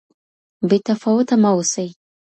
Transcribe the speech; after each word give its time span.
بې 0.67 0.77
تفاوته 0.87 1.35
مه 1.41 1.49
اوسئ. 1.55 1.89